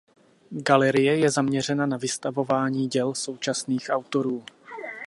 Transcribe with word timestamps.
Galerie 0.65 1.17
je 1.17 1.29
zaměřena 1.29 1.85
na 1.85 1.97
vystavování 1.97 2.87
děl 2.87 3.13
současných 3.15 3.89
autorů. 3.89 4.43